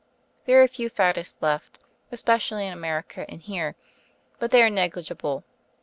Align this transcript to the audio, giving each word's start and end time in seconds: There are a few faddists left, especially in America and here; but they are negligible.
There 0.45 0.59
are 0.59 0.63
a 0.63 0.67
few 0.67 0.89
faddists 0.89 1.43
left, 1.43 1.77
especially 2.11 2.65
in 2.65 2.73
America 2.73 3.23
and 3.29 3.39
here; 3.39 3.75
but 4.39 4.49
they 4.49 4.63
are 4.63 4.69
negligible. 4.71 5.43